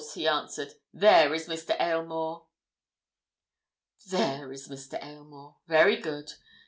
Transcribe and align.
he 0.15 0.27
answered. 0.27 0.73
"There 0.91 1.31
is 1.31 1.47
Mr. 1.47 1.79
Aylmore." 1.79 2.47
"There 4.09 4.51
is 4.51 4.67
Mr. 4.67 4.97
Aylmore. 4.99 5.57
Very 5.67 5.97
good. 6.01 6.33